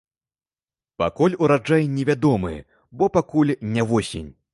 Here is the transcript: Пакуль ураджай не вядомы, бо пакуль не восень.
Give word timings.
Пакуль 1.01 1.35
ураджай 1.47 1.85
не 1.97 2.03
вядомы, 2.11 2.53
бо 3.03 3.11
пакуль 3.19 3.53
не 3.77 3.81
восень. 3.93 4.33